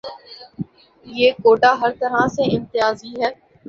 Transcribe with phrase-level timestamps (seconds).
[1.05, 3.29] یہ کوٹہ ہرطرح سے امتیازی ہے۔